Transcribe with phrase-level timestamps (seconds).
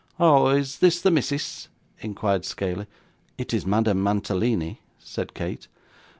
[0.19, 0.47] 'Oh!
[0.47, 1.67] Is this the missis?'
[1.99, 2.87] inquired Scaley.
[3.37, 5.67] 'It is Madame Mantalini,' said Kate.